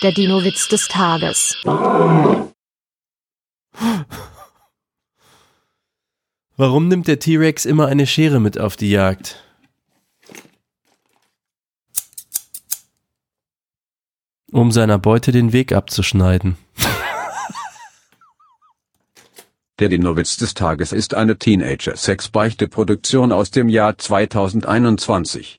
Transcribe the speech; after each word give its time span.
Der 0.00 0.12
Dino-Witz 0.12 0.68
des 0.68 0.86
Tages. 0.86 1.56
Warum 6.56 6.86
nimmt 6.86 7.08
der 7.08 7.18
T-Rex 7.18 7.64
immer 7.64 7.86
eine 7.86 8.06
Schere 8.06 8.38
mit 8.38 8.60
auf 8.60 8.76
die 8.76 8.90
Jagd? 8.90 9.42
Um 14.52 14.70
seiner 14.70 14.98
Beute 14.98 15.32
den 15.32 15.52
Weg 15.52 15.72
abzuschneiden. 15.72 16.56
Der 19.80 19.88
Dino-Witz 19.88 20.36
des 20.36 20.54
Tages 20.54 20.92
ist 20.92 21.14
eine 21.14 21.38
Teenager-Sex-Beichte-Produktion 21.38 23.32
aus 23.32 23.50
dem 23.52 23.68
Jahr 23.68 23.96
2021. 23.96 25.56